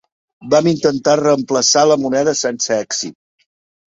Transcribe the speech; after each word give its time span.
Vam 0.51 0.69
intentar 0.69 1.13
reemplaçar 1.19 1.83
la 1.89 1.97
moneda 2.05 2.33
sense 2.39 2.73
èxit. 2.79 3.15